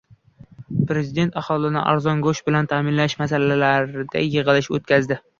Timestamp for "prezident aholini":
0.91-1.83